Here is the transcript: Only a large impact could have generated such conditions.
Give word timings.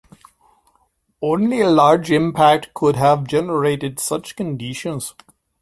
Only 1.21 1.61
a 1.61 1.69
large 1.69 2.09
impact 2.09 2.73
could 2.73 2.95
have 2.95 3.27
generated 3.27 3.99
such 3.99 4.35
conditions. 4.35 5.13